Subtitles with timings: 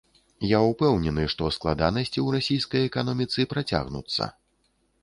[0.51, 4.35] Я ўпэўнены, што складанасці ў расійскай эканоміцы працягнуцца.